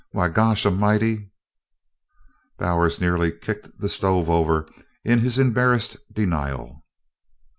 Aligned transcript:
Why 0.13 0.29
Gosh 0.29 0.65
a'mighty" 0.65 1.29
Bowers 2.57 2.99
nearly 2.99 3.31
kicked 3.31 3.79
the 3.79 3.87
stove 3.87 4.31
over 4.31 4.67
in 5.03 5.19
his 5.19 5.37
embarrassed 5.37 5.95
denial. 6.11 6.81